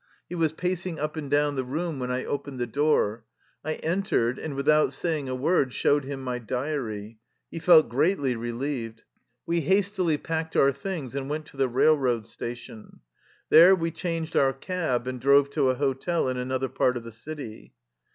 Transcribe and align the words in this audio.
He 0.27 0.33
was 0.33 0.51
pacing 0.51 0.97
up 0.97 1.15
and 1.15 1.29
down 1.29 1.55
the 1.55 1.63
room 1.63 1.99
when 1.99 2.09
I 2.09 2.25
opened 2.25 2.57
the 2.57 2.65
door. 2.65 3.23
I 3.63 3.75
entered 3.75 4.39
and, 4.39 4.55
without 4.55 4.93
saying 4.93 5.29
a 5.29 5.35
word, 5.35 5.73
showed 5.73 6.05
him 6.05 6.23
my 6.23 6.39
diary. 6.39 7.19
He 7.51 7.59
felt 7.59 7.87
greatly 7.87 8.35
relieved. 8.35 9.03
We 9.45 9.61
hastily 9.61 10.17
packed 10.17 10.55
our 10.55 10.71
things 10.71 11.13
and 11.13 11.29
went 11.29 11.45
to 11.51 11.57
the 11.57 11.69
railroad 11.69 12.25
sta 12.25 12.55
tion. 12.55 13.01
There 13.51 13.75
we 13.75 13.91
changed 13.91 14.35
our 14.35 14.53
cab 14.53 15.05
and 15.05 15.21
drove 15.21 15.51
to 15.51 15.69
a 15.69 15.75
hotel 15.75 16.27
in 16.29 16.37
another 16.37 16.67
part 16.67 16.97
of 16.97 17.03
the 17.03 17.11
city. 17.11 17.75